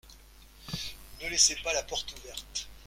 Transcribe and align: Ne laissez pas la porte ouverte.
Ne 1.21 1.29
laissez 1.29 1.57
pas 1.63 1.73
la 1.73 1.83
porte 1.83 2.11
ouverte. 2.17 2.67